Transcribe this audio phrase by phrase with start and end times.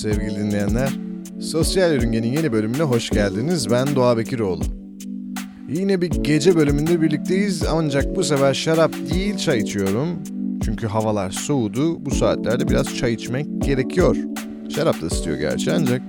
[0.00, 0.88] sevgili dinleyenler.
[1.40, 3.70] Sosyal Ürüngen'in yeni bölümüne hoş geldiniz.
[3.70, 4.62] Ben Doğa Bekiroğlu.
[5.68, 10.08] Yine bir gece bölümünde birlikteyiz ancak bu sefer şarap değil çay içiyorum.
[10.64, 12.04] Çünkü havalar soğudu.
[12.06, 14.16] Bu saatlerde biraz çay içmek gerekiyor.
[14.68, 16.02] Şarap da ısıtıyor gerçi ancak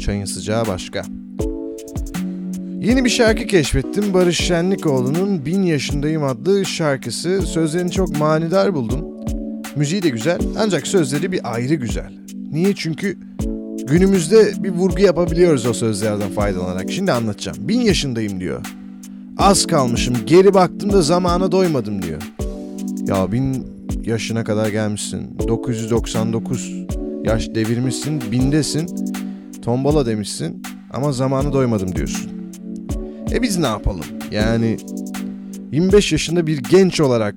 [0.00, 1.02] çayın sıcağı başka.
[2.80, 4.14] Yeni bir şarkı keşfettim.
[4.14, 7.42] Barış Şenlikoğlu'nun Bin Yaşındayım adlı şarkısı.
[7.42, 9.04] Sözlerini çok manidar buldum.
[9.76, 12.17] Müziği de güzel ancak sözleri bir ayrı güzel.
[12.52, 12.74] Niye?
[12.74, 13.18] Çünkü
[13.86, 16.90] günümüzde bir vurgu yapabiliyoruz o sözlerden faydalanarak.
[16.90, 17.58] Şimdi anlatacağım.
[17.60, 18.66] Bin yaşındayım diyor.
[19.38, 22.22] Az kalmışım, geri baktığımda zamana doymadım diyor.
[23.06, 23.66] Ya bin
[24.04, 25.38] yaşına kadar gelmişsin.
[25.48, 26.74] 999
[27.24, 28.86] yaş devirmişsin, bindesin.
[29.62, 32.30] Tombala demişsin ama zamanı doymadım diyorsun.
[33.32, 34.04] E biz ne yapalım?
[34.30, 34.76] Yani
[35.72, 37.34] 25 yaşında bir genç olarak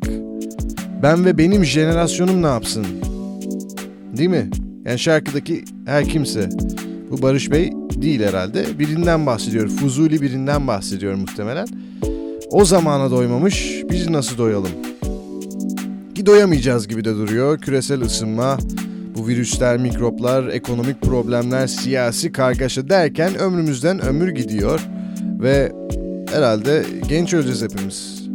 [1.04, 2.86] ben ve benim jenerasyonum ne yapsın?
[4.18, 4.50] Değil mi?
[4.85, 6.49] Yani şarkıdaki her kimse.
[7.12, 8.79] Bu Barış Bey değil herhalde.
[8.79, 9.68] Birinden bahsediyor.
[9.68, 11.68] Fuzuli birinden bahsediyor muhtemelen.
[12.51, 13.84] O zamana doymamış.
[13.91, 14.71] Biz nasıl doyalım?
[16.15, 17.57] Ki doyamayacağız gibi de duruyor.
[17.57, 18.57] Küresel ısınma,
[19.18, 24.79] bu virüsler, mikroplar, ekonomik problemler, siyasi kargaşa derken ömrümüzden ömür gidiyor.
[25.41, 25.71] Ve
[26.34, 28.27] herhalde genç öleceğiz hepimiz.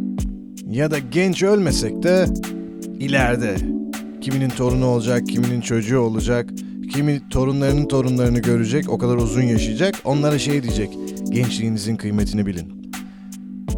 [0.69, 2.25] Ya da genç ölmesek de
[2.99, 3.76] ileride.
[4.27, 6.49] Kiminin torunu olacak, kiminin çocuğu olacak,
[6.93, 9.95] kimi torunlarının torunlarını görecek, o kadar uzun yaşayacak.
[10.05, 10.89] Onlara şey diyecek,
[11.29, 12.91] gençliğinizin kıymetini bilin.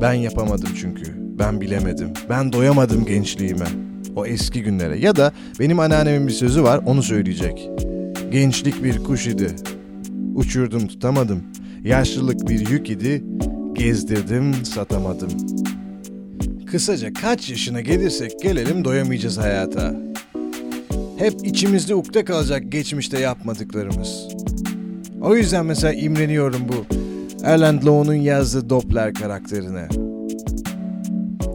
[0.01, 1.03] Ben yapamadım çünkü,
[1.39, 3.65] ben bilemedim, ben doyamadım gençliğime.
[4.15, 4.99] O eski günlere.
[4.99, 7.69] Ya da benim anneannemin bir sözü var, onu söyleyecek.
[8.31, 9.55] Gençlik bir kuş idi,
[10.35, 11.43] uçurdum tutamadım.
[11.83, 13.23] Yaşlılık bir yük idi,
[13.73, 15.29] gezdirdim satamadım.
[16.65, 20.08] Kısaca kaç yaşına gelirsek gelelim doyamayacağız hayata.
[21.19, 24.27] Hep içimizde ukde kalacak geçmişte yapmadıklarımız.
[25.21, 26.95] O yüzden mesela imreniyorum bu
[27.43, 29.87] Erland Lowe'nun yazdığı Doppler karakterine.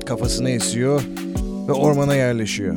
[0.07, 1.03] Kafasına esiyor
[1.69, 2.77] ve ormana yerleşiyor.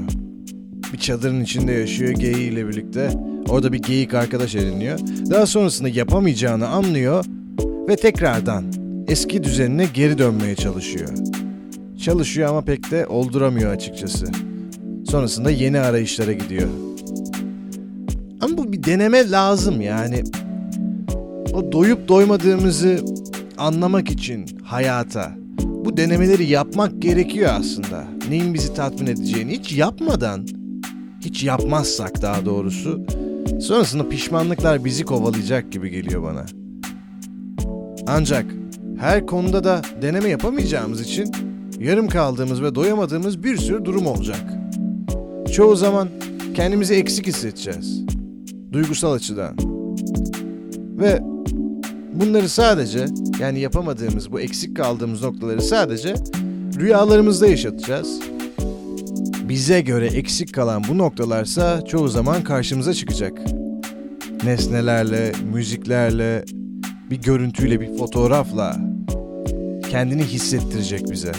[0.94, 3.10] Bir çadırın içinde yaşıyor geyiğiyle birlikte.
[3.50, 5.00] Orada bir geyik arkadaş ediniyor.
[5.30, 7.26] Daha sonrasında yapamayacağını anlıyor
[7.90, 8.66] ve tekrardan
[9.08, 11.10] eski düzenine geri dönmeye çalışıyor.
[12.02, 14.26] Çalışıyor ama pek de olduramıyor açıkçası.
[15.10, 16.70] Sonrasında yeni arayışlara gidiyor.
[18.42, 20.24] Ama bu bir deneme lazım yani.
[21.54, 23.00] O doyup doymadığımızı
[23.58, 25.32] anlamak için hayata
[25.86, 28.04] bu denemeleri yapmak gerekiyor aslında.
[28.30, 30.48] Neyin bizi tatmin edeceğini hiç yapmadan,
[31.22, 33.06] hiç yapmazsak daha doğrusu
[33.62, 36.46] sonrasında pişmanlıklar bizi kovalayacak gibi geliyor bana.
[38.08, 38.46] Ancak
[39.00, 41.32] her konuda da deneme yapamayacağımız için
[41.80, 44.57] yarım kaldığımız ve doyamadığımız bir sürü durum olacak.
[45.54, 46.10] Çoğu zaman
[46.54, 48.02] kendimizi eksik hissedeceğiz.
[48.72, 49.58] Duygusal açıdan.
[51.00, 51.20] Ve
[52.14, 53.06] bunları sadece
[53.40, 56.16] yani yapamadığımız bu eksik kaldığımız noktaları sadece
[56.80, 58.20] rüyalarımızda yaşatacağız.
[59.50, 63.42] Bize göre eksik kalan bu noktalarsa çoğu zaman karşımıza çıkacak.
[64.44, 66.46] Nesnelerle, müziklerle,
[67.12, 68.78] bir görüntüyle, bir fotoğrafla
[69.90, 71.32] kendini hissettirecek bize.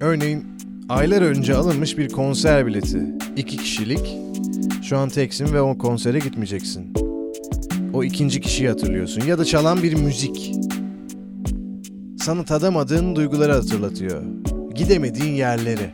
[0.00, 0.53] Örneğin
[0.88, 3.02] aylar önce alınmış bir konser bileti.
[3.36, 4.18] iki kişilik.
[4.82, 6.92] Şu an teksin ve o konsere gitmeyeceksin.
[7.92, 9.22] O ikinci kişiyi hatırlıyorsun.
[9.26, 10.52] Ya da çalan bir müzik.
[12.18, 14.22] Sana tadamadığın duyguları hatırlatıyor.
[14.74, 15.90] Gidemediğin yerleri.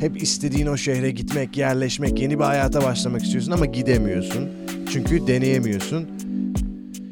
[0.00, 4.48] Hep istediğin o şehre gitmek, yerleşmek, yeni bir hayata başlamak istiyorsun ama gidemiyorsun.
[4.90, 6.04] Çünkü deneyemiyorsun.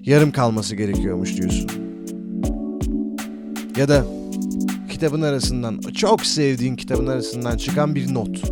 [0.05, 1.71] Yarım kalması gerekiyormuş diyorsun.
[3.77, 4.05] Ya da
[5.03, 8.43] kitabın arasından, çok sevdiğin kitabın arasından çıkan bir not.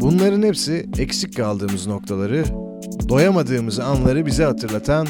[0.00, 2.44] Bunların hepsi eksik kaldığımız noktaları,
[3.08, 5.08] doyamadığımız anları bize hatırlatan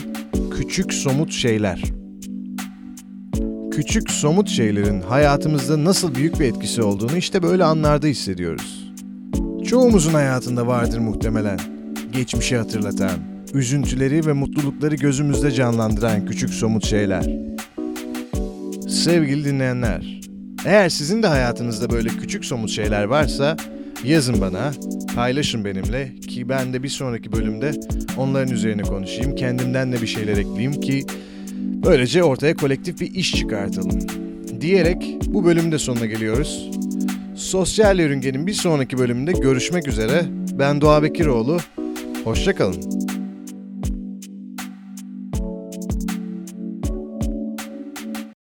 [0.56, 1.82] küçük somut şeyler.
[3.70, 8.92] Küçük somut şeylerin hayatımızda nasıl büyük bir etkisi olduğunu işte böyle anlarda hissediyoruz.
[9.66, 11.58] Çoğumuzun hayatında vardır muhtemelen.
[12.12, 13.18] Geçmişi hatırlatan,
[13.54, 17.51] üzüntüleri ve mutlulukları gözümüzde canlandıran küçük somut şeyler.
[18.92, 20.20] Sevgili dinleyenler,
[20.64, 23.56] eğer sizin de hayatınızda böyle küçük somut şeyler varsa
[24.04, 24.72] yazın bana,
[25.14, 27.72] paylaşın benimle ki ben de bir sonraki bölümde
[28.16, 31.04] onların üzerine konuşayım, kendimden de bir şeyler ekleyeyim ki
[31.56, 33.98] böylece ortaya kolektif bir iş çıkartalım.
[34.60, 36.70] Diyerek bu bölümde sonuna geliyoruz.
[37.36, 40.22] Sosyal Yörüngenin bir sonraki bölümünde görüşmek üzere.
[40.58, 41.58] Ben Doğa Bekiroğlu.
[42.24, 43.01] Hoşçakalın.